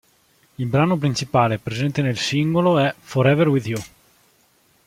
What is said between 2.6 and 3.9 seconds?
è "Forever with You".